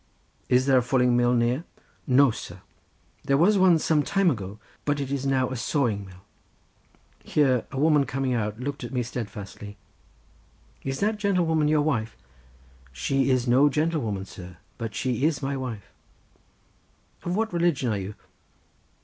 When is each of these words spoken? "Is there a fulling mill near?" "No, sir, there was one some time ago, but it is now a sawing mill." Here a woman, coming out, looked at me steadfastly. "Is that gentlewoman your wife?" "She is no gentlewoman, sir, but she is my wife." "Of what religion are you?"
"Is 0.49 0.65
there 0.65 0.79
a 0.79 0.81
fulling 0.81 1.15
mill 1.15 1.35
near?" 1.35 1.63
"No, 2.07 2.31
sir, 2.31 2.61
there 3.25 3.37
was 3.37 3.59
one 3.59 3.77
some 3.77 4.01
time 4.01 4.31
ago, 4.31 4.57
but 4.83 4.99
it 4.99 5.11
is 5.11 5.27
now 5.27 5.49
a 5.51 5.55
sawing 5.55 6.07
mill." 6.07 6.23
Here 7.23 7.67
a 7.71 7.79
woman, 7.79 8.07
coming 8.07 8.33
out, 8.33 8.59
looked 8.59 8.83
at 8.83 8.91
me 8.93 9.03
steadfastly. 9.03 9.77
"Is 10.81 11.01
that 11.01 11.19
gentlewoman 11.19 11.67
your 11.67 11.83
wife?" 11.83 12.17
"She 12.91 13.29
is 13.29 13.47
no 13.47 13.69
gentlewoman, 13.69 14.25
sir, 14.25 14.57
but 14.79 14.95
she 14.95 15.23
is 15.23 15.43
my 15.43 15.55
wife." 15.55 15.91
"Of 17.21 17.35
what 17.35 17.53
religion 17.53 17.93
are 17.93 17.97
you?" 17.99 18.15